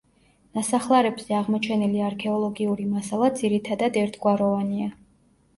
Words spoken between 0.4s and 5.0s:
ნასახლარებზე აღმოჩენილი არქეოლოგიური მასალა ძირითადად ერთგვაროვანია.